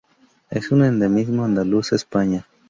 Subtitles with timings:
[0.49, 2.47] Es un endemismo andaluz, España.